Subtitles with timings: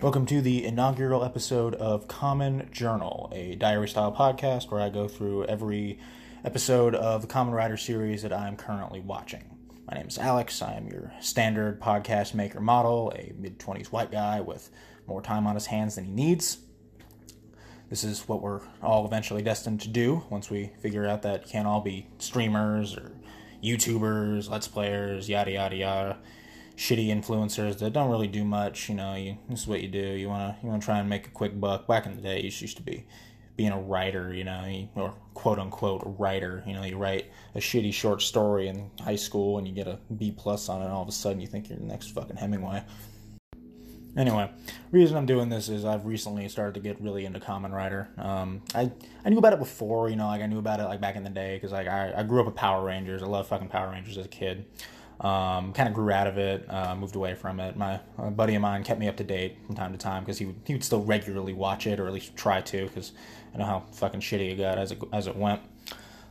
[0.00, 5.08] Welcome to the inaugural episode of Kamen Journal, a diary style podcast where I go
[5.08, 5.98] through every
[6.44, 9.42] episode of the Kamen Rider series that I am currently watching.
[9.90, 10.62] My name is Alex.
[10.62, 14.70] I am your standard podcast maker model, a mid 20s white guy with
[15.08, 16.58] more time on his hands than he needs.
[17.90, 21.66] This is what we're all eventually destined to do once we figure out that can't
[21.66, 23.10] all be streamers or
[23.64, 26.18] YouTubers, Let's Players, yada yada yada
[26.78, 28.88] shitty influencers that don't really do much.
[28.88, 29.98] You know, you, this is what you do.
[29.98, 31.86] You wanna you wanna try and make a quick buck.
[31.86, 33.04] Back in the day, you used to be
[33.56, 34.32] being a writer.
[34.32, 36.62] You know, or quote unquote writer.
[36.66, 39.98] You know, you write a shitty short story in high school and you get a
[40.16, 40.84] B plus on it.
[40.84, 42.84] and All of a sudden, you think you're the next fucking Hemingway.
[44.16, 44.50] Anyway,
[44.90, 48.08] reason I'm doing this is I've recently started to get really into Kamen Rider.
[48.18, 48.90] Um, I
[49.24, 51.24] I knew about it before, you know, like I knew about it like back in
[51.24, 53.22] the day because like I, I grew up with Power Rangers.
[53.22, 54.64] I love fucking Power Rangers as a kid.
[55.20, 57.76] Um, kind of grew out of it, uh, moved away from it.
[57.76, 57.98] My
[58.30, 60.60] buddy of mine kept me up to date from time to time because he would
[60.64, 63.12] he would still regularly watch it or at least try to because
[63.52, 65.60] I know how fucking shitty it got as it as it went.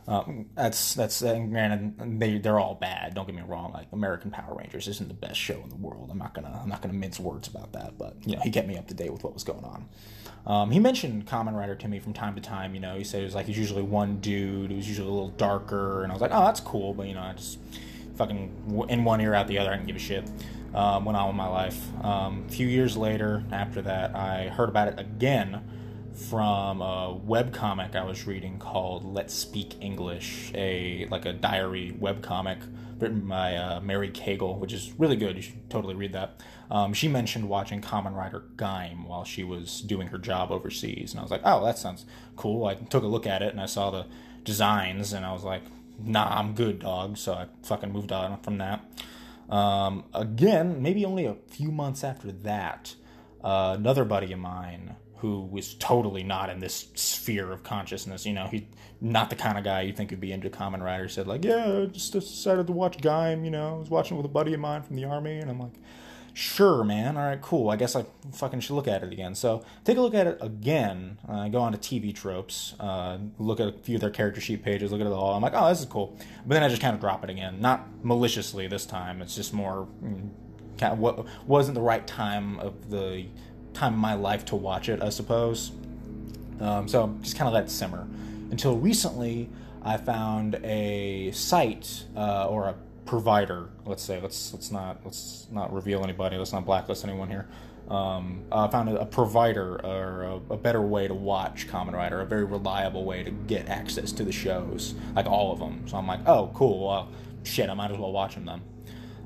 [0.08, 3.14] Um, that's that's uh, granted they they're all bad.
[3.14, 3.72] Don't get me wrong.
[3.74, 6.08] Like American Power Rangers isn't the best show in the world.
[6.10, 7.98] I'm not gonna I'm not gonna mince words about that.
[7.98, 9.86] But you know he kept me up to date with what was going on.
[10.46, 12.74] Um, he mentioned Kamen Rider to me from time to time.
[12.74, 15.28] You know he said it was like he's usually one dude who's usually a little
[15.28, 16.94] darker, and I was like, oh that's cool.
[16.94, 17.58] But you know I just
[18.18, 19.70] fucking in one ear out the other.
[19.70, 20.28] I didn't give a shit.
[20.74, 21.80] Um, went on with my life.
[22.04, 25.62] Um, a few years later, after that, I heard about it again
[26.12, 31.94] from a web comic I was reading called Let's Speak English, a like a diary
[31.98, 32.58] web comic
[32.98, 35.36] written by uh, Mary Cagle, which is really good.
[35.36, 36.42] You should totally read that.
[36.70, 41.20] Um, she mentioned watching Kamen Rider Gaim while she was doing her job overseas, and
[41.20, 42.04] I was like, "Oh, that sounds
[42.36, 44.06] cool." I took a look at it and I saw the
[44.44, 45.62] designs, and I was like,
[45.98, 47.16] nah, I'm good, dog.
[47.16, 48.84] So I fucking moved on from that.
[49.48, 52.94] Um, again, maybe only a few months after that,
[53.42, 58.32] uh, another buddy of mine who was totally not in this sphere of consciousness, you
[58.32, 58.68] know, he
[59.00, 61.86] not the kind of guy you think would be into Kamen Rider, said like, yeah,
[61.90, 64.82] just decided to watch Gaim, you know, I was watching with a buddy of mine
[64.82, 65.74] from the army, and I'm like,
[66.38, 67.16] sure, man.
[67.16, 67.68] All right, cool.
[67.68, 69.34] I guess I fucking should look at it again.
[69.34, 71.18] So take a look at it again.
[71.28, 74.62] Uh, go on to TV Tropes, uh, look at a few of their character sheet
[74.62, 75.34] pages, look at it all.
[75.34, 76.16] I'm like, oh, this is cool.
[76.46, 77.60] But then I just kind of drop it again.
[77.60, 79.20] Not maliciously this time.
[79.20, 79.88] It's just more
[80.78, 83.26] kind of what wasn't the right time of the
[83.74, 85.72] time of my life to watch it, I suppose.
[86.60, 88.06] Um, so just kind of let it simmer.
[88.50, 89.50] Until recently,
[89.82, 92.74] I found a site uh, or a
[93.08, 93.70] provider.
[93.86, 96.36] Let's say let's let's not let's not reveal anybody.
[96.36, 97.48] Let's not blacklist anyone here.
[97.88, 102.20] Um, I found a, a provider or a, a, better way to watch Kamen Rider,
[102.20, 105.88] a very reliable way to get access to the shows, like all of them.
[105.88, 106.86] So I'm like, oh, cool.
[106.86, 107.08] Well,
[107.44, 108.62] shit, I might as well watch them then.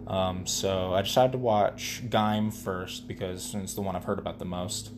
[0.06, 4.38] Um, so I decided to watch Gaim first because it's the one I've heard about
[4.38, 4.93] the most.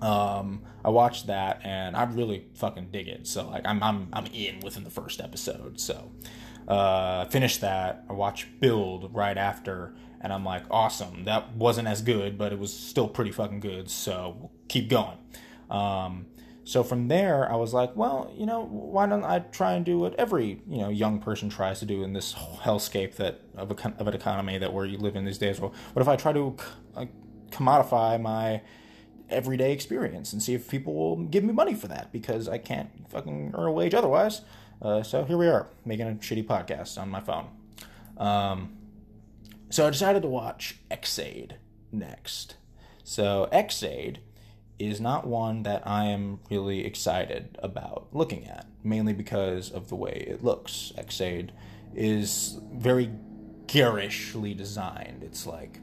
[0.00, 3.26] Um, I watched that and I really fucking dig it.
[3.26, 5.78] So like I'm I'm I'm in within the first episode.
[5.78, 6.10] So
[6.68, 8.04] uh, that.
[8.08, 11.24] I watched Build right after, and I'm like, awesome.
[11.24, 13.90] That wasn't as good, but it was still pretty fucking good.
[13.90, 15.16] So keep going.
[15.70, 16.26] Um,
[16.64, 19.98] so from there, I was like, well, you know, why don't I try and do
[19.98, 23.94] what every you know young person tries to do in this hellscape that of, a,
[23.98, 25.60] of an economy that we live in these days?
[25.60, 26.54] Well, what if I try to
[27.50, 28.60] commodify my
[29.30, 32.90] everyday experience and see if people will give me money for that because I can't
[33.08, 34.42] fucking earn a wage otherwise.
[34.80, 37.48] Uh, so here we are, making a shitty podcast on my phone.
[38.16, 38.76] Um,
[39.70, 41.56] so I decided to watch Ex-Aid
[41.92, 42.56] next.
[43.04, 44.20] So Ex-Aid
[44.78, 49.96] is not one that I am really excited about looking at, mainly because of the
[49.96, 50.92] way it looks.
[50.96, 51.52] Ex-Aid
[51.94, 53.10] is very
[53.66, 55.22] garishly designed.
[55.22, 55.80] It's like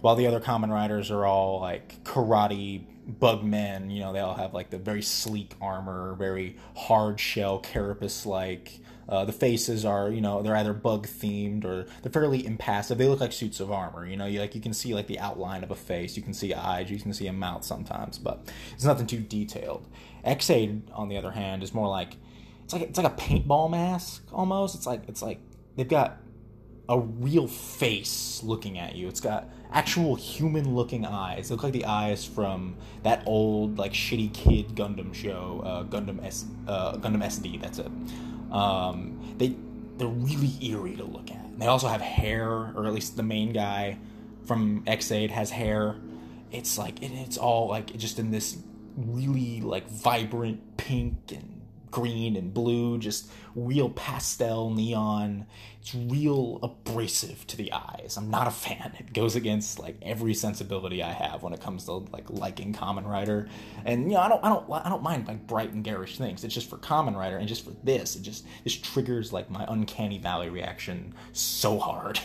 [0.00, 4.54] while the other Kamen Riders are all like karate bugmen, you know, they all have
[4.54, 8.80] like the very sleek armor, very hard shell carapace like.
[9.08, 12.98] Uh, the faces are, you know, they're either bug themed or they're fairly impassive.
[12.98, 14.06] They look like suits of armor.
[14.06, 16.32] You know, you like you can see like the outline of a face, you can
[16.32, 19.86] see eyes, you can see a mouth sometimes, but it's nothing too detailed.
[20.24, 22.16] Ex-Aid, on the other hand, is more like
[22.62, 24.76] it's like it's like a paintball mask almost.
[24.76, 25.40] It's like it's like
[25.76, 26.18] they've got
[26.88, 29.08] a real face looking at you.
[29.08, 31.48] It's got actual human looking eyes.
[31.48, 36.24] They look like the eyes from that old like shitty kid Gundam show, uh, Gundam
[36.24, 37.60] S, uh, Gundam SD.
[37.60, 37.90] That's it.
[38.52, 39.54] Um, they
[39.96, 41.58] they're really eerie to look at.
[41.58, 43.98] They also have hair, or at least the main guy
[44.44, 45.96] from Ex-Aid has hair.
[46.50, 48.58] It's like it, it's all like just in this
[48.96, 51.51] really like vibrant pink and
[51.92, 55.46] green and blue, just real pastel neon.
[55.80, 58.16] It's real abrasive to the eyes.
[58.16, 58.94] I'm not a fan.
[58.98, 63.06] It goes against like every sensibility I have when it comes to like liking Kamen
[63.06, 63.48] Rider.
[63.84, 66.42] And you know, I don't I don't I don't mind like bright and garish things.
[66.42, 69.64] It's just for Kamen Rider and just for this, it just this triggers like my
[69.68, 72.18] uncanny valley reaction so hard.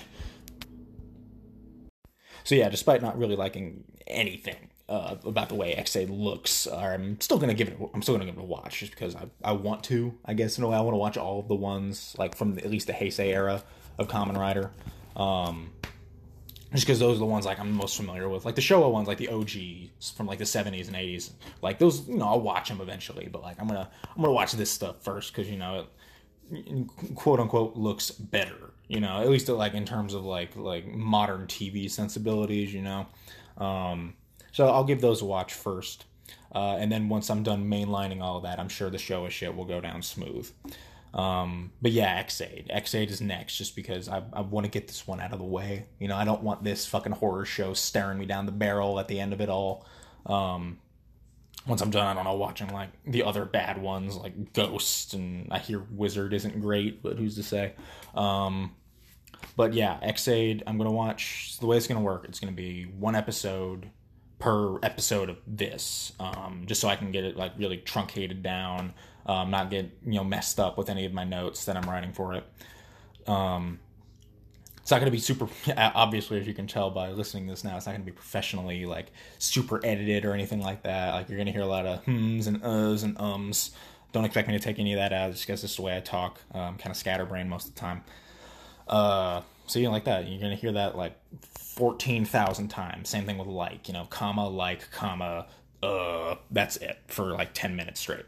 [2.44, 7.38] So yeah, despite not really liking anything uh, about the way Ex-Aid looks, I'm still
[7.38, 7.78] gonna give it.
[7.94, 10.14] I'm still gonna give it a watch just because I, I want to.
[10.26, 12.56] I guess in a way, I want to watch all of the ones like from
[12.56, 13.64] the, at least the Heisei era
[13.98, 14.72] of Kamen Rider.
[15.16, 15.72] Um,
[16.72, 19.08] just because those are the ones like I'm most familiar with, like the Showa ones,
[19.08, 21.32] like the OGs from like the 70s and 80s.
[21.62, 24.54] Like those, you know, I'll watch them eventually, but like I'm gonna I'm gonna watch
[24.54, 29.50] this stuff first because you know it quote unquote looks better you know at least
[29.50, 33.06] like in terms of like like modern tv sensibilities you know
[33.58, 34.14] um
[34.52, 36.06] so i'll give those a watch first.
[36.54, 39.30] Uh, and then once i'm done mainlining all of that i'm sure the show Showa
[39.30, 40.50] shit will go down smooth.
[41.14, 45.08] Um but yeah Ex-Aid Ex-Aid is next just because i, I want to get this
[45.08, 45.86] one out of the way.
[46.00, 49.08] You know i don't want this fucking horror show staring me down the barrel at
[49.08, 49.86] the end of it all.
[50.26, 50.80] Um
[51.68, 55.48] once I'm done, I don't know, watching like the other bad ones like Ghost and
[55.52, 57.74] I hear Wizard isn't great, but who's to say?
[58.16, 58.74] Um,
[59.56, 61.58] but yeah, Ex-Aid, I'm gonna watch.
[61.60, 63.90] The way it's gonna work, it's gonna be one episode
[64.40, 68.94] per episode of this, um, just so I can get it like really truncated down,
[69.26, 72.14] um, not get you know messed up with any of my notes that I'm writing
[72.14, 72.44] for it.
[73.28, 73.80] Um,
[74.88, 77.66] it's not going to be super obviously as you can tell by listening to this
[77.66, 79.08] now it's not going to be professionally like
[79.38, 81.14] super edited or anything like that.
[81.14, 83.72] Like you're going to hear a lot of hms and uhs and ums.
[84.14, 85.32] Don't expect me to take any of that out.
[85.32, 87.80] Just because this is the way i talk um, kind of scatterbrain most of the
[87.82, 88.04] time.
[88.88, 93.38] Uh, so you know, like that you're to hear that like 14,000 times same thing
[93.38, 95.46] with like you know comma like comma
[95.84, 98.26] uh that's it for like 10 minutes straight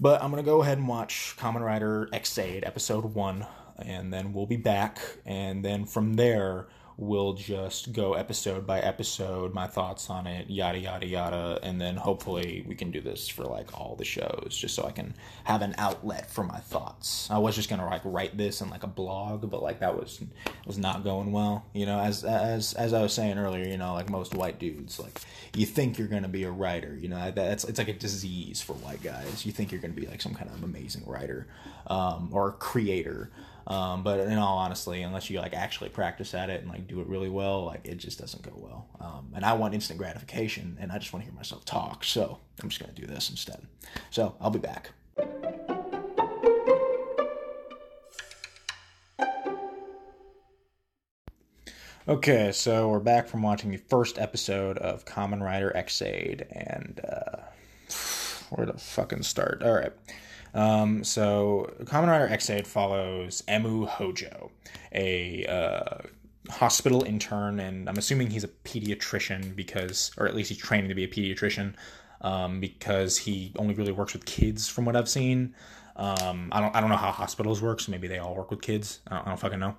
[0.00, 3.46] but i'm to go ahead and watch Kamen Rider Ex-Aid episode 1
[3.78, 4.98] and then we'll be back.
[5.24, 10.78] And then from there, we'll just go episode by episode, my thoughts on it, yada,
[10.78, 11.58] yada, yada.
[11.62, 14.92] And then hopefully we can do this for like all the shows, just so I
[14.92, 15.14] can
[15.44, 17.28] have an outlet for my thoughts.
[17.30, 20.22] I was just gonna like write this in like a blog, but like that was
[20.66, 21.64] was not going well.
[21.72, 25.00] You know, as as as I was saying earlier, you know, like most white dudes,
[25.00, 25.20] like
[25.54, 26.96] you think you're gonna be a writer.
[27.00, 29.44] You know, that's it's like a disease for white guys.
[29.44, 31.46] You think you're gonna be like some kind of amazing writer
[31.86, 33.30] um, or creator.
[33.66, 37.00] Um, but in all honesty, unless you like actually practice at it and like do
[37.00, 38.88] it really well, like it just doesn't go well.
[39.00, 42.04] Um, and I want instant gratification, and I just want to hear myself talk.
[42.04, 43.66] So I'm just gonna do this instead.
[44.10, 44.90] So I'll be back.
[52.06, 57.38] Okay, so we're back from watching the first episode of Kamen Rider Ex-Aid, and uh,
[58.50, 59.62] where to fucking start?
[59.62, 59.92] All right.
[60.54, 64.52] Um, so, Kamen Rider Ex-Aid follows Emu Hojo,
[64.92, 65.98] a uh,
[66.50, 70.94] hospital intern, and I'm assuming he's a pediatrician because, or at least he's training to
[70.94, 71.74] be a pediatrician
[72.20, 75.54] um, because he only really works with kids, from what I've seen.
[75.96, 78.62] Um, I don't I don't know how hospitals work, so maybe they all work with
[78.62, 79.00] kids.
[79.08, 79.76] I don't, I don't fucking know.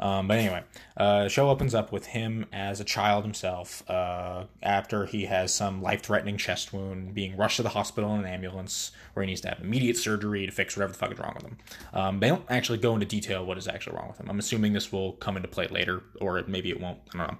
[0.00, 0.62] Um, but anyway,
[0.96, 5.82] uh, show opens up with him as a child himself uh, after he has some
[5.82, 9.42] life threatening chest wound, being rushed to the hospital in an ambulance where he needs
[9.42, 11.58] to have immediate surgery to fix whatever the fuck is wrong with him.
[11.92, 14.30] Um, they don't actually go into detail what is actually wrong with him.
[14.30, 16.98] I'm assuming this will come into play later, or maybe it won't.
[17.14, 17.38] I don't know.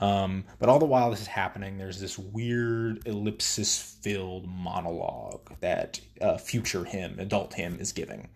[0.00, 6.00] Um, but all the while this is happening, there's this weird ellipsis filled monologue that
[6.20, 8.28] uh, future him, adult him, is giving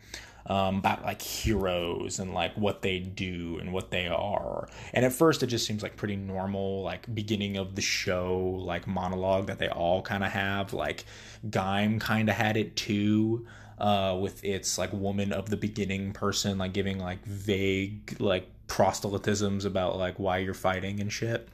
[0.46, 4.68] um, about like heroes and like what they do and what they are.
[4.92, 8.86] And at first, it just seems like pretty normal, like beginning of the show, like
[8.86, 10.72] monologue that they all kind of have.
[10.72, 11.04] Like
[11.48, 13.46] Gaim kind of had it too.
[13.78, 19.64] Uh, with its like woman of the beginning person like giving like vague like proselytisms
[19.64, 21.48] about like why you're fighting and shit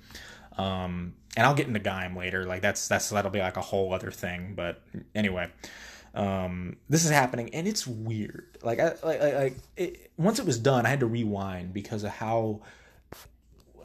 [0.59, 3.95] um and i'll get into Gaim later like that's that's that'll be like a whole
[3.95, 4.83] other thing but
[5.15, 5.49] anyway
[6.19, 8.59] um, this is happening and it's weird.
[8.61, 12.11] Like I like like it, once it was done, I had to rewind because of
[12.11, 12.63] how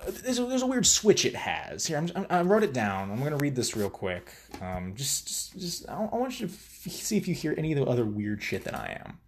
[0.08, 1.86] there's a, there's a weird switch it has.
[1.86, 3.12] Here, I'm, i wrote it down.
[3.12, 4.34] I'm gonna read this real quick.
[4.62, 7.72] Um, just just just I, I want you to f- see if you hear any
[7.72, 9.20] of the other weird shit that I am.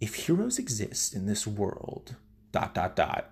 [0.00, 2.16] If heroes exist in this world,
[2.50, 3.30] dot dot dot,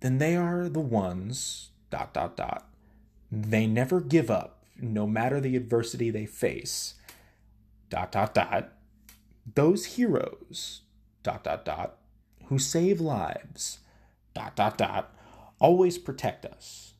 [0.00, 2.66] then they are the ones dot dot dot.
[3.30, 6.94] They never give up, no matter the adversity they face
[7.90, 8.72] dot dot dot
[9.54, 10.82] those heroes
[11.22, 11.98] dot dot dot
[12.46, 13.80] who save lives
[14.34, 15.14] dot dot dot
[15.58, 16.94] always protect us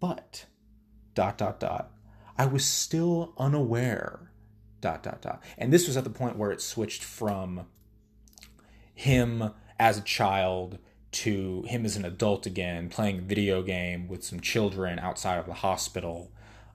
[0.00, 0.44] but
[1.14, 1.90] dot dot dot
[2.36, 4.26] i was still unaware
[4.80, 5.42] dot dot dot.
[5.58, 7.66] And this was at the point where it switched from
[8.94, 10.78] him as a child
[11.12, 15.46] to him as an adult again, playing a video game with some children outside of
[15.46, 16.30] the hospital.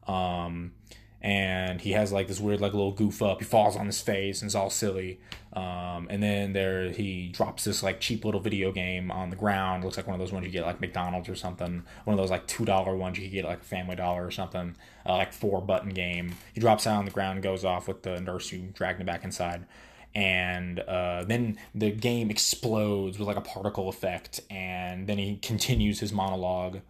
[0.08, 0.74] Um,
[1.22, 3.40] and he has like this weird like little goof up.
[3.40, 5.20] He falls on his face and it's all silly.
[5.54, 9.84] Um, and then there he drops this like cheap little video game on the ground.
[9.84, 11.84] It looks like one of those ones you get like McDonald's or something.
[12.06, 14.76] One of those like two dollar ones you get like a Family Dollar or something.
[15.06, 16.34] Uh, like four button game.
[16.54, 19.06] He drops out on the ground and goes off with the nurse who dragged him
[19.06, 19.66] back inside.
[20.14, 26.02] And uh, then the game explodes with like a particle effect, and then he continues
[26.02, 26.82] his monologue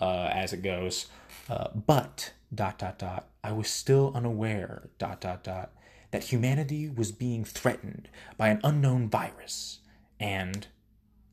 [0.00, 1.06] uh, as it goes.
[1.50, 5.72] Uh, but dot dot dot I was still unaware dot dot dot
[6.10, 9.78] that humanity was being threatened by an unknown virus
[10.20, 10.66] and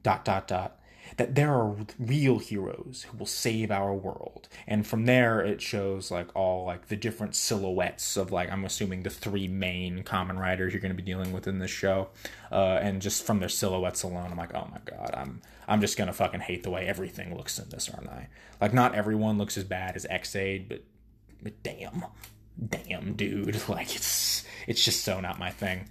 [0.01, 0.79] dot dot dot
[1.17, 4.47] that there are real heroes who will save our world.
[4.65, 9.03] And from there it shows like all like the different silhouettes of like i'm assuming
[9.03, 12.07] the three main Kamen Riders you're going to be dealing with in this show.
[12.49, 15.97] Uh, and just from their silhouettes alone i'm like oh my god i'm i'm just
[16.07, 18.29] to fucking hate the way everything looks in this aren't i?
[18.61, 20.81] Like not everyone looks as bad as but, but
[21.63, 22.05] damn.
[22.69, 23.61] Damn dude.
[23.69, 25.89] Like it's it's just so not my thing.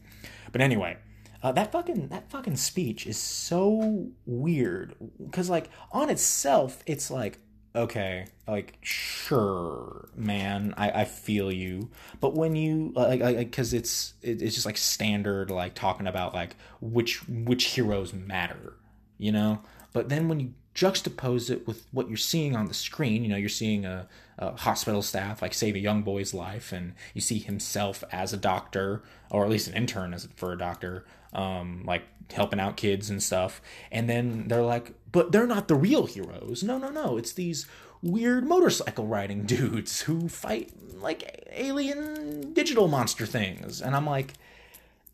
[0.52, 0.96] But anyway
[1.44, 4.94] uh, that fucking that fucking speech is so weird.
[5.22, 7.38] Because like on itself it's like
[7.76, 11.90] okay like sure man i, I feel you.
[12.20, 16.56] But when you like because it's it, it's just like standard like talking about like
[16.80, 18.74] which which heroes matter
[19.18, 19.60] you know?
[19.92, 23.36] But then when you juxtapose it with what you're seeing on the screen you know
[23.36, 27.38] you're seeing a, a hospital staff like save a young boy's life and you see
[27.38, 31.04] himself as a doctor or at least an intern as for a doctor
[31.34, 32.02] um, like
[32.32, 33.60] helping out kids and stuff.
[33.92, 36.62] And then they're like, but they're not the real heroes.
[36.62, 37.16] No, no, no.
[37.16, 37.66] It's these
[38.02, 43.82] weird motorcycle riding dudes who fight like alien digital monster things.
[43.82, 44.34] And I'm like,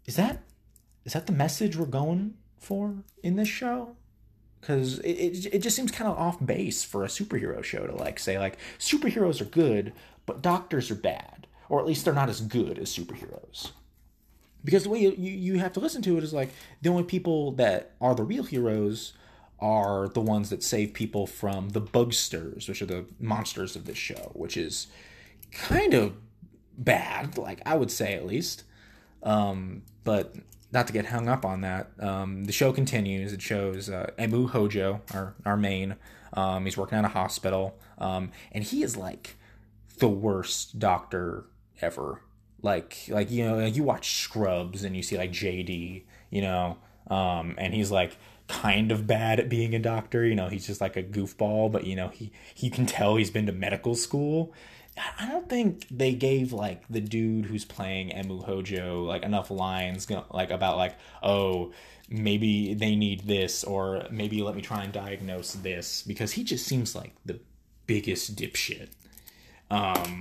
[0.06, 0.42] is that
[1.04, 3.96] is that the message we're going for in this show?
[4.60, 7.94] Because it, it, it just seems kind of off base for a superhero show to
[7.94, 9.92] like say like superheroes are good,
[10.26, 13.70] but doctors are bad, or at least they're not as good as superheroes.
[14.62, 16.50] Because the way you, you have to listen to it is like
[16.82, 19.14] the only people that are the real heroes
[19.58, 23.98] are the ones that save people from the bugsters which are the monsters of this
[23.98, 24.86] show which is
[25.52, 26.14] kind of
[26.78, 28.64] bad like i would say at least.
[29.22, 30.34] Um, but
[30.72, 34.46] not to get hung up on that um, the show continues it shows uh, emu
[34.46, 35.96] hojo our, our main
[36.32, 39.36] um, he's working at a hospital um, and he is like
[39.98, 41.44] the worst doctor
[41.82, 42.20] ever
[42.62, 47.54] like like you know you watch Scrubs and you see like JD, you know, um,
[47.58, 48.16] and he's like
[48.48, 50.24] kind of bad at being a doctor.
[50.24, 53.30] You know, he's just like a goofball, but you know he he can tell he's
[53.30, 54.52] been to medical school.
[54.96, 60.08] I don't think they gave like the dude who's playing Emu Hojo like enough lines
[60.30, 61.72] like about like oh
[62.10, 66.66] maybe they need this or maybe let me try and diagnose this because he just
[66.66, 67.38] seems like the
[67.86, 68.88] biggest dipshit.
[69.70, 70.20] Um,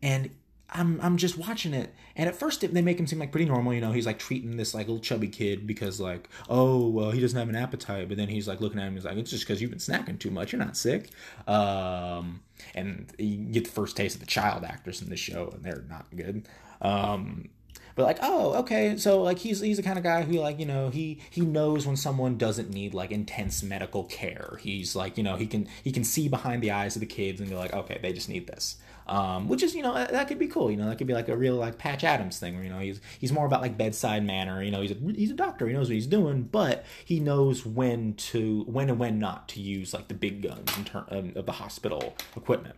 [0.00, 0.30] and
[0.70, 3.74] I'm I'm just watching it, and at first they make him seem like pretty normal.
[3.74, 7.20] You know, he's like treating this like little chubby kid because like, oh well, he
[7.20, 8.08] doesn't have an appetite.
[8.08, 9.78] But then he's like looking at him, and he's like, it's just because you've been
[9.78, 10.52] snacking too much.
[10.52, 11.10] You're not sick.
[11.46, 12.40] Um,
[12.74, 15.84] and you get the first taste of the child actors in the show, and they're
[15.88, 16.48] not good.
[16.80, 17.50] Um,
[17.96, 20.66] but like oh okay so like he's he's the kind of guy who like you
[20.66, 25.24] know he he knows when someone doesn't need like intense medical care he's like you
[25.24, 27.72] know he can he can see behind the eyes of the kids and be like
[27.72, 30.70] okay they just need this um, which is you know that could be cool.
[30.70, 32.54] You know that could be like a real like Patch Adams thing.
[32.54, 34.62] Where, you know he's he's more about like bedside manner.
[34.62, 35.66] You know he's a, he's a doctor.
[35.66, 39.60] He knows what he's doing, but he knows when to when and when not to
[39.60, 42.76] use like the big guns in terms um, of the hospital equipment.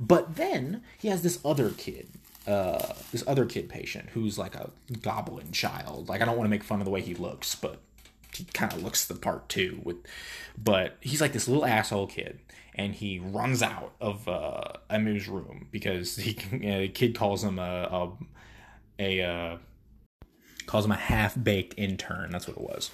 [0.00, 2.08] But then he has this other kid
[2.48, 4.70] uh, this other kid patient who's like a
[5.02, 6.08] goblin child.
[6.08, 7.80] Like I don't want to make fun of the way he looks, but
[8.52, 9.80] kind of looks the part too.
[9.82, 9.96] With,
[10.56, 12.40] but he's like this little asshole kid,
[12.74, 17.58] and he runs out of uh, Emu's room because he uh, the kid calls him
[17.58, 18.12] a
[18.98, 19.58] a, a uh,
[20.66, 22.30] calls him a half baked intern.
[22.30, 22.90] That's what it was.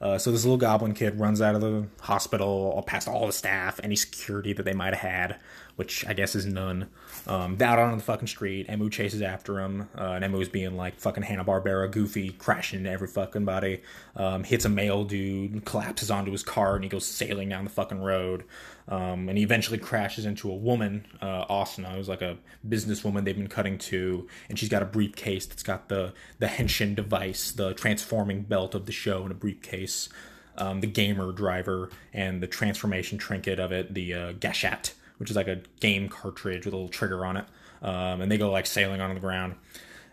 [0.00, 3.80] Uh, so this little goblin kid runs out of the hospital past all the staff,
[3.82, 5.40] any security that they might have had,
[5.78, 6.88] which I guess is none.
[7.28, 10.76] Um, out on the fucking street, Emu chases after him, uh, and Emu is being
[10.76, 13.82] like fucking Hanna Barbera, goofy, crashing into every fucking body.
[14.16, 17.70] Um, hits a male dude, collapses onto his car, and he goes sailing down the
[17.70, 18.42] fucking road.
[18.88, 23.36] Um, and he eventually crashes into a woman, uh, Asuna, who's like a businesswoman they've
[23.36, 27.72] been cutting to, and she's got a briefcase that's got the the henshin device, the
[27.74, 30.08] transforming belt of the show in a briefcase,
[30.56, 35.36] um, the gamer driver, and the transformation trinket of it, the uh, Gashat, which is
[35.36, 37.44] like a game cartridge with a little trigger on it.
[37.82, 39.54] um, and they go like sailing on the ground.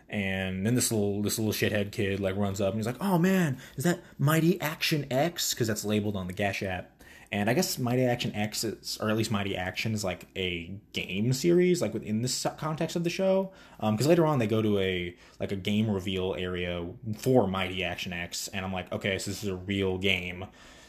[0.08, 3.18] And then this little this little shithead kid like runs up and he's like, "Oh
[3.18, 6.84] man, is that Mighty Action X?" Because that's labeled on the Gashat.
[7.32, 10.70] And I guess Mighty Action X is, or at least Mighty Action is like a
[10.92, 13.50] game series, like within this context of the show.
[13.80, 16.86] Because um, later on they go to a like a game reveal area
[17.18, 20.46] for Mighty Action X, and I'm like, okay, so this is a real game.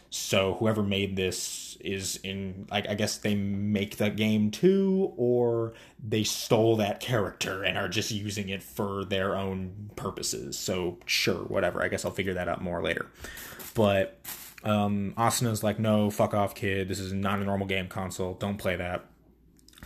[0.09, 5.73] So whoever made this is in like I guess they make the game too, or
[6.03, 10.57] they stole that character and are just using it for their own purposes.
[10.57, 11.83] So sure, whatever.
[11.83, 13.07] I guess I'll figure that out more later.
[13.73, 14.19] But
[14.63, 16.87] um, Asuna's like, no, fuck off, kid.
[16.87, 18.33] This is not a normal game console.
[18.33, 19.05] Don't play that.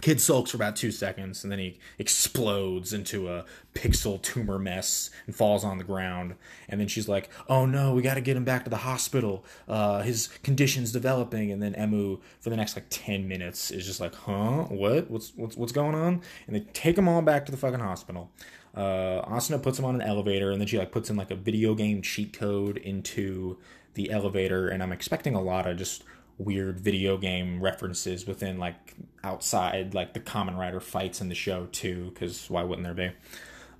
[0.01, 5.09] Kid sulks for about two seconds and then he explodes into a pixel tumor mess
[5.25, 6.35] and falls on the ground.
[6.67, 9.45] And then she's like, "Oh no, we got to get him back to the hospital.
[9.67, 13.99] Uh, his condition's developing." And then Emu, for the next like ten minutes, is just
[13.99, 14.63] like, "Huh?
[14.63, 15.09] What?
[15.09, 18.31] What's what's what's going on?" And they take him all back to the fucking hospital.
[18.73, 21.35] Uh, Asuna puts him on an elevator, and then she like puts in like a
[21.35, 23.57] video game cheat code into
[23.93, 24.69] the elevator.
[24.69, 26.03] And I'm expecting a lot of just
[26.43, 31.67] weird video game references within like outside like the Kamen Rider fights in the show
[31.71, 33.11] too because why wouldn't there be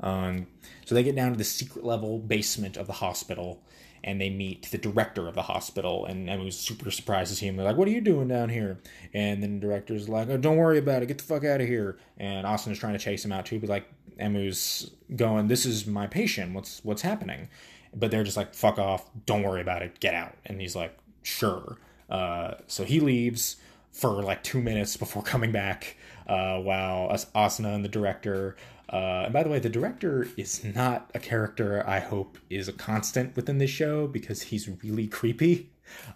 [0.02, 0.48] um,
[0.86, 3.62] so they get down to the secret level basement of the hospital
[4.04, 7.56] and they meet the director of the hospital and Emu's super surprised to see him.
[7.56, 8.80] They're like, "What are you doing down here?"
[9.14, 11.08] And then the director's like, oh, "Don't worry about it.
[11.08, 13.60] Get the fuck out of here." And Asuna is trying to chase him out too,
[13.60, 13.86] but like
[14.20, 16.54] Emu's going, "This is my patient.
[16.54, 17.50] What's what's happening?"
[17.94, 19.06] But they're just like, "Fuck off.
[19.26, 20.00] Don't worry about it.
[20.00, 21.78] Get out." And he's like, "Sure."
[22.12, 23.56] Uh, so he leaves
[23.92, 28.56] for like two minutes before coming back uh, while Asuna and the director.
[28.90, 32.74] Uh, and by the way, the director is not a character I hope is a
[32.74, 35.70] constant within this show because he's really creepy.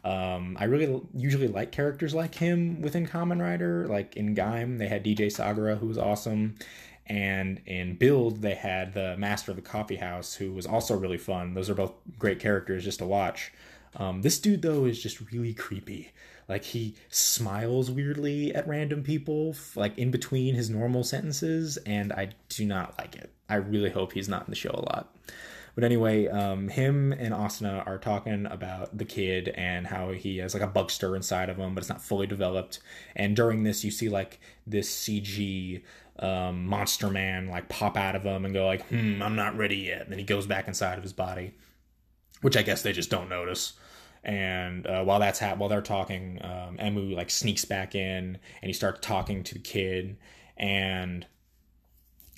[0.04, 3.88] Um, I really usually like characters like him within Kamen Rider.
[3.88, 6.56] Like in Gaim, they had DJ Sagara, who was awesome.
[7.08, 11.20] And in Build, they had the Master of the Coffee House, who was also really
[11.20, 11.54] fun.
[11.54, 13.54] Those are both great characters just to watch.
[13.98, 16.12] Um, this dude though is just really creepy.
[16.48, 22.30] Like he smiles weirdly at random people, like in between his normal sentences, and I
[22.50, 23.32] do not like it.
[23.50, 25.16] I really hope he's not in the show a lot.
[25.74, 30.54] But anyway, um, him and Asuna are talking about the kid and how he has
[30.54, 32.80] like a bugster inside of him, but it's not fully developed.
[33.16, 35.82] And during this, you see like this CG
[36.20, 39.78] um, monster man like pop out of him and go like, "Hmm, I'm not ready
[39.78, 41.54] yet." And then he goes back inside of his body,
[42.42, 43.74] which I guess they just don't notice
[44.26, 48.68] and uh, while that's hap- while they're talking, um, Emu like sneaks back in and
[48.68, 50.18] he starts talking to the kid,
[50.58, 51.28] and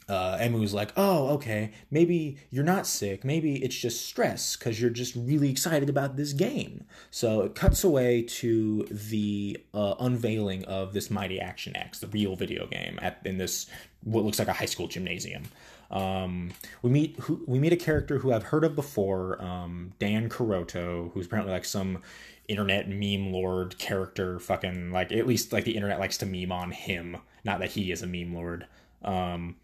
[0.10, 3.24] uh, Emu's like, "Oh, okay, maybe you're not sick.
[3.24, 7.84] Maybe it's just stress because you're just really excited about this game." So it cuts
[7.84, 13.22] away to the uh, unveiling of this Mighty Action X, the real video game, at
[13.24, 13.68] in this
[14.04, 15.44] what looks like a high school gymnasium.
[15.90, 20.30] Um, we meet who, we meet a character who I've heard of before, um, Dan
[20.30, 22.02] Kuroto, who's apparently like some
[22.48, 24.40] internet meme lord character.
[24.40, 27.18] Fucking like at least like the internet likes to meme on him.
[27.44, 28.68] Not that he is a meme lord.
[29.04, 29.56] Um,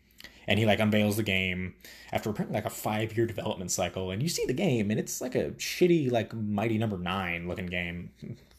[0.48, 1.76] and he like unveils the game
[2.12, 5.22] after apparently like a five year development cycle and you see the game and it's
[5.22, 8.10] like a shitty like mighty number nine looking game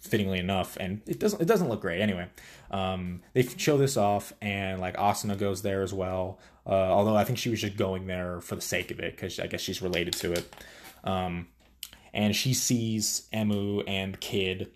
[0.00, 2.00] fittingly enough and it doesn't it doesn't look great.
[2.00, 2.28] Anyway
[2.70, 7.24] um, they show this off and like asuna goes there as well uh, although i
[7.24, 9.82] think she was just going there for the sake of it because i guess she's
[9.82, 10.54] related to it.
[11.04, 11.48] Um,
[12.14, 14.70] and she sees emu and kid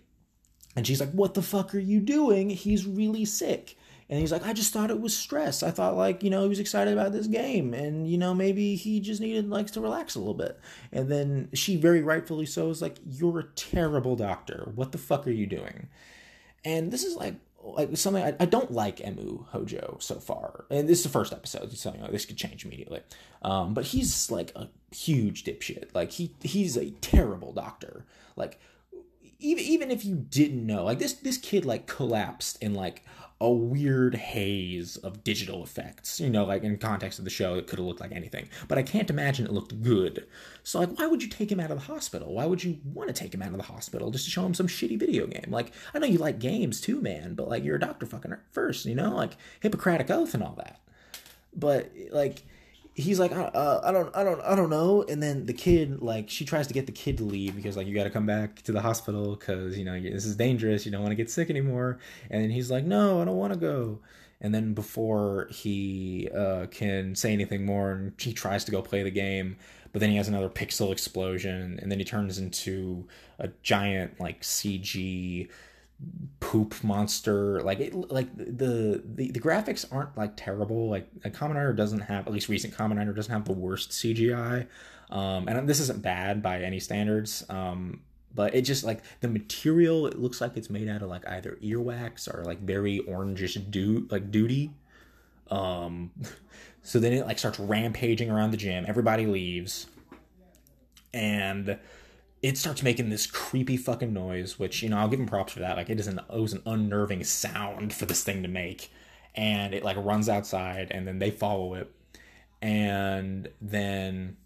[0.75, 2.49] and she's like what the fuck are you doing?
[2.49, 3.75] He's really sick
[4.09, 5.61] and he's like, I just thought it was stress.
[5.61, 8.75] I thought like, you know, he was excited about this game and, you know, maybe
[8.75, 10.59] he just needed like to relax a little bit.
[10.91, 14.71] And then she very rightfully so is like, You're a terrible doctor.
[14.73, 15.89] What the fuck are you doing?
[16.65, 20.65] And this is like like something I, I don't like Emu Hojo so far.
[20.71, 23.01] And this is the first episode, so you know, this could change immediately.
[23.41, 25.93] Um, but he's like a huge dipshit.
[25.93, 28.05] Like he he's a terrible doctor.
[28.35, 28.59] Like
[29.39, 33.03] even even if you didn't know, like this this kid like collapsed in like
[33.41, 36.19] a weird haze of digital effects.
[36.19, 38.49] You know, like in context of the show, it could have looked like anything.
[38.67, 40.27] But I can't imagine it looked good.
[40.63, 42.33] So, like, why would you take him out of the hospital?
[42.33, 44.53] Why would you want to take him out of the hospital just to show him
[44.53, 45.47] some shitty video game?
[45.49, 48.85] Like, I know you like games too, man, but like, you're a doctor fucking first,
[48.85, 50.81] you know, like Hippocratic Oath and all that.
[51.55, 52.43] But, like,
[52.95, 55.03] he's like, uh, I don't, I don't, I don't know.
[55.03, 57.87] And then the kid, like, she tries to get the kid to leave because, like,
[57.87, 60.85] you got to come back to the hospital because you know this is dangerous.
[60.85, 61.99] You don't want to get sick anymore.
[62.29, 63.99] And he's like, No, I don't want to go.
[64.41, 69.03] And then before he uh, can say anything more, and he tries to go play
[69.03, 69.57] the game,
[69.91, 74.41] but then he has another pixel explosion, and then he turns into a giant like
[74.41, 75.49] CG
[76.39, 80.89] poop monster like it like the, the the graphics aren't like terrible.
[80.89, 83.91] Like a Kamen Rider doesn't have at least recent Kamen Rider doesn't have the worst
[83.91, 84.67] cgi
[85.09, 88.01] um and this isn't bad by any standards um
[88.33, 91.57] but it just like the material it looks like it's made out of like either
[91.63, 94.71] earwax or like very orangish do like duty.
[95.49, 96.11] Um
[96.83, 98.85] so then it like starts rampaging around the gym.
[98.87, 99.87] Everybody leaves.
[101.13, 101.79] And
[102.41, 105.59] it starts making this creepy fucking noise, which you know I'll give him props for
[105.59, 105.77] that.
[105.77, 108.91] Like it is an it was an unnerving sound for this thing to make,
[109.35, 111.91] and it like runs outside, and then they follow it,
[112.61, 114.37] and then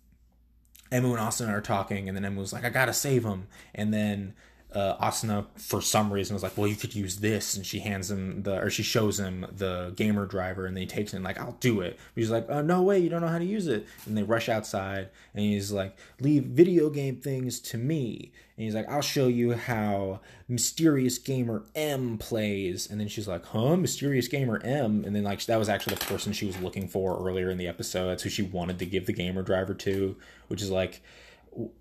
[0.91, 4.33] Emu and Asuna are talking, and then Emu's like, "I gotta save him," and then
[4.73, 8.09] uh, Asuna for some reason was like, "Well, you could use this," and she hands
[8.09, 11.25] him the or she shows him the gamer driver, and then he takes it and
[11.25, 13.45] like, "I'll do it." But he's like, "Oh no way, you don't know how to
[13.45, 18.31] use it," and they rush outside, and he's like, "Leave video game things to me,"
[18.57, 23.45] and he's like, "I'll show you how Mysterious Gamer M plays," and then she's like,
[23.45, 26.87] "Huh, Mysterious Gamer M," and then like that was actually the person she was looking
[26.87, 28.07] for earlier in the episode.
[28.07, 30.15] That's who she wanted to give the gamer driver to,
[30.47, 31.01] which is like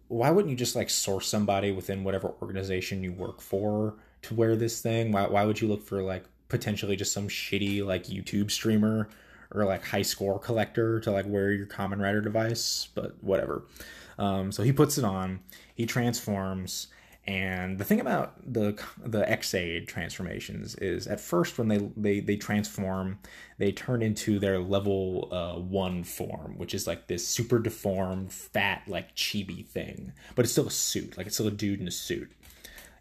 [0.09, 4.57] why wouldn't you just like source somebody within whatever organization you work for to wear
[4.57, 5.13] this thing?
[5.13, 9.09] Why, why would you look for like potentially just some shitty like YouTube streamer
[9.51, 12.89] or like high score collector to like wear your Kamen Rider device?
[12.95, 13.63] But whatever.
[14.19, 15.41] Um, so he puts it on,
[15.75, 16.89] he transforms,
[17.27, 22.37] and the thing about the the Ex-Aid transformations is at first when they they they
[22.37, 23.21] transform,
[23.59, 28.83] they turn into their level uh, one form, which is like this super deformed, fat,
[28.89, 30.13] like chibi thing.
[30.35, 32.33] But it's still a suit, like it's still a dude in a suit,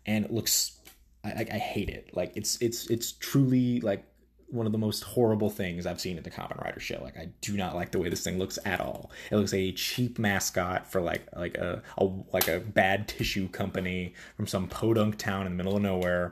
[0.05, 0.77] and it looks.
[1.23, 2.11] I, I hate it.
[2.13, 4.05] Like it's it's it's truly like
[4.51, 6.99] one of the most horrible things I've seen at the Kamen Rider show.
[7.01, 9.11] Like I do not like the way this thing looks at all.
[9.31, 13.47] It looks like a cheap mascot for like like a, a like a bad tissue
[13.47, 16.31] company from some podunk town in the middle of nowhere,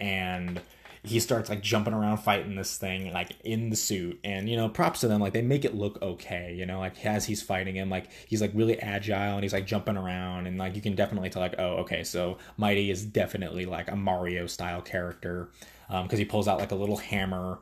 [0.00, 0.60] and
[1.04, 4.18] he starts like jumping around fighting this thing like in the suit.
[4.24, 5.20] And you know props to them.
[5.20, 6.78] Like they make it look okay you know?
[6.78, 10.46] Like as he's fighting him like he's like really agile and he's like jumping around.
[10.46, 13.96] And like you can definitely tell like oh okay so mighty is definitely like a
[13.96, 15.50] mario style character
[15.88, 17.58] because um, he pulls out like a little hammer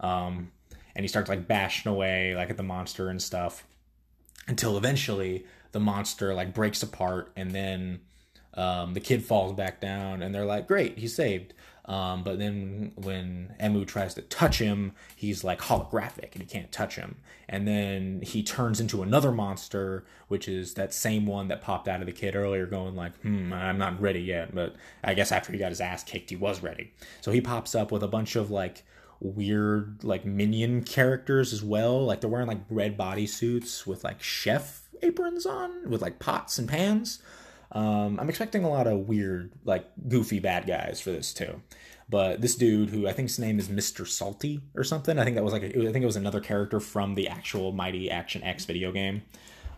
[0.00, 0.50] um,
[0.94, 3.64] and he starts like bashing away like at the monster and stuff
[4.48, 8.00] until eventually the monster like breaks apart and then
[8.54, 11.54] um, the kid falls back down and they're like great he's saved
[11.86, 16.70] um, but then when Emu tries to touch him, he's like holographic and he can't
[16.70, 17.16] touch him.
[17.48, 22.00] And then he turns into another monster, which is that same one that popped out
[22.00, 25.52] of the kid earlier, going like, "Hmm, I'm not ready yet." But I guess after
[25.52, 26.92] he got his ass kicked, he was ready.
[27.20, 28.84] So he pops up with a bunch of like
[29.20, 32.04] weird like minion characters as well.
[32.04, 36.68] Like they're wearing like red bodysuits with like chef aprons on, with like pots and
[36.68, 37.20] pans.
[37.72, 41.60] Um, I'm expecting a lot of weird, like goofy bad guys for this too.
[42.08, 44.06] But this dude, who I think his name is Mr.
[44.06, 46.78] Salty or something, I think that was like a, I think it was another character
[46.78, 49.22] from the actual Mighty Action X video game.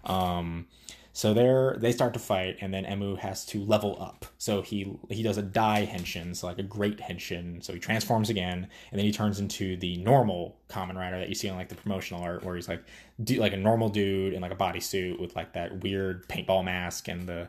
[0.05, 0.67] Um,
[1.13, 4.27] so there they start to fight, and then Emu has to level up.
[4.37, 7.63] So he he does a dai henshin, so like a great henshin.
[7.63, 11.37] So he transforms again, and then he turns into the normal Kamen Rider that you
[11.37, 12.83] see on like the promotional art, where he's like
[13.23, 17.07] do, like a normal dude in like a bodysuit with like that weird paintball mask
[17.07, 17.49] and the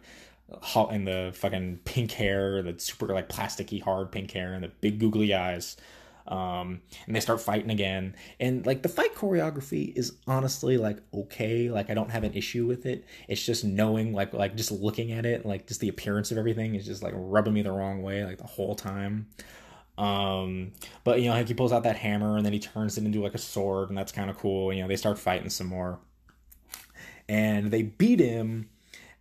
[0.50, 5.00] and the fucking pink hair, the super like plasticky hard pink hair, and the big
[5.00, 5.78] googly eyes.
[6.28, 11.70] Um, and they start fighting again, and like the fight choreography is honestly like okay.
[11.70, 13.06] Like I don't have an issue with it.
[13.28, 16.76] It's just knowing like like just looking at it, like just the appearance of everything
[16.76, 19.28] is just like rubbing me the wrong way like the whole time.
[19.98, 23.06] Um, but you know, like he pulls out that hammer and then he turns it
[23.06, 24.74] into like a sword, and that's kind of cool.
[24.74, 26.00] You know, they start fighting some more,
[27.30, 28.70] and they beat him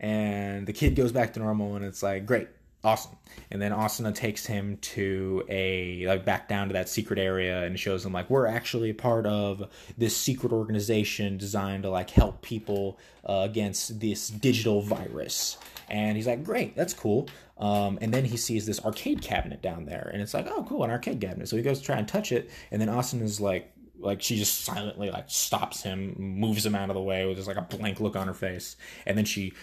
[0.01, 2.49] and the kid goes back to normal and it's like great
[2.85, 3.17] awesome.
[3.51, 7.81] And then asuna takes him to a like back down to that secret area and
[7.81, 12.43] shows him like we're actually a part of this secret organization designed to like help
[12.43, 15.57] people uh, against this digital virus.
[15.89, 17.29] And he's like great that's cool.
[17.57, 20.85] Um, and then he sees this arcade cabinet down there and it's like oh cool
[20.85, 21.49] an arcade cabinet.
[21.49, 24.37] So he goes to try and touch it and then asuna is like like she
[24.37, 27.63] just silently like stops him moves him out of the way with just like a
[27.63, 28.77] blank look on her face.
[29.07, 29.55] And then she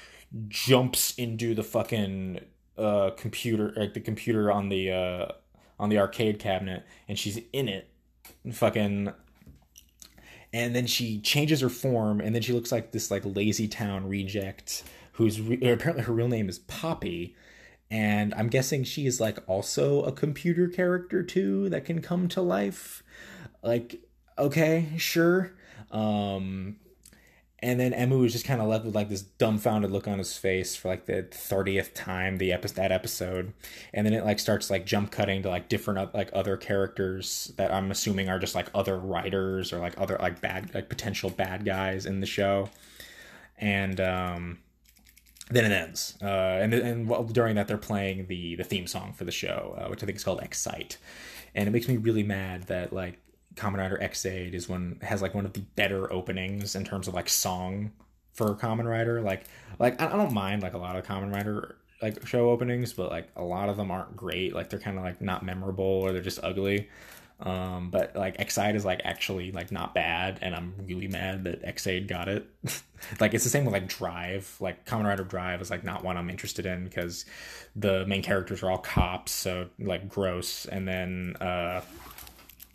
[0.47, 2.39] jumps into the fucking
[2.77, 5.27] uh, computer, like the computer on the uh,
[5.79, 7.89] on the arcade cabinet, and she's in it,
[8.51, 9.13] fucking.
[10.53, 14.07] And then she changes her form, and then she looks like this like lazy town
[14.07, 17.35] reject, who's re- apparently her real name is Poppy,
[17.89, 22.41] and I'm guessing she is like also a computer character too that can come to
[22.41, 23.01] life.
[23.63, 24.01] Like,
[24.37, 25.53] okay, sure.
[25.91, 26.77] Um,
[27.63, 30.35] and then Emu is just kind of left with like this dumbfounded look on his
[30.35, 33.53] face for like the 30th time the episode that episode.
[33.93, 37.71] And then it like starts like jump cutting to like different like other characters that
[37.71, 41.63] i'm assuming are just like other writers or like other like bad like potential bad
[41.63, 42.69] guys in the show.
[43.59, 44.57] And um
[45.51, 46.17] then it ends.
[46.19, 49.87] Uh and and during that they're playing the the theme song for the show uh,
[49.89, 50.97] which i think is called excite.
[51.53, 53.19] And it makes me really mad that like
[53.55, 57.13] Kamen Rider Ex-Aid is one has like one of the better openings in terms of
[57.13, 57.91] like song
[58.33, 59.21] for Kamen Rider.
[59.21, 59.45] Like
[59.79, 63.29] like I, don't mind like a lot of Kamen Rider like show openings, but like
[63.35, 64.53] a lot of them aren't great.
[64.53, 66.89] Like they're kind of like not memorable or they're just ugly.
[67.41, 71.61] Um, but like Excite is like actually like not bad, and I'm really mad that
[71.63, 72.47] Ex-Aid got it.
[73.19, 74.55] like it's the same with like Drive.
[74.59, 77.25] Like Kamen Rider Drive is like not one I'm interested in because
[77.75, 80.65] the main characters are all cops, so like gross.
[80.65, 81.81] And then uh,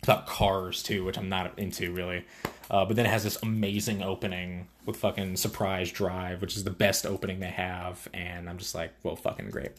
[0.07, 2.25] about cars too, which I'm not into really.
[2.69, 6.69] Uh, but then it has this amazing opening with fucking Surprise Drive, which is the
[6.69, 9.71] best opening they have, and I'm just like, well, fucking great.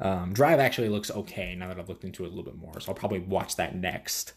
[0.00, 2.80] Um, Drive actually looks okay now that I've looked into it a little bit more,
[2.80, 4.32] so I'll probably watch that next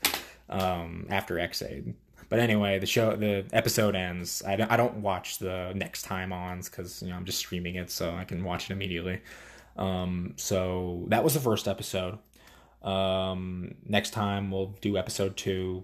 [0.49, 1.93] um, after Ex-Aid.
[2.27, 4.41] But anyway, the show, the episode ends.
[4.45, 7.75] I don't, I don't watch the next time ons because you know I'm just streaming
[7.75, 9.21] it, so I can watch it immediately.
[9.77, 12.17] Um, so that was the first episode.
[12.85, 15.83] Um, next time we'll do episode two.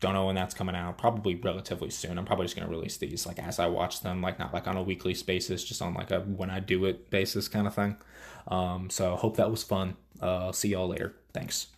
[0.00, 0.98] Don't know when that's coming out.
[0.98, 2.18] Probably relatively soon.
[2.18, 4.76] I'm probably just gonna release these like as I watch them, like not like on
[4.76, 7.96] a weekly basis, just on like a when I do it basis kind of thing.
[8.48, 9.96] Um, so hope that was fun.
[10.20, 11.14] Uh, see y'all later.
[11.32, 11.68] Thanks.